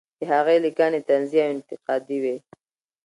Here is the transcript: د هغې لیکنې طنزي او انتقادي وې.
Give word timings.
د 0.19 0.21
هغې 0.31 0.57
لیکنې 0.65 0.99
طنزي 1.07 1.39
او 1.43 1.49
انتقادي 1.55 2.17
وې. 2.23 2.35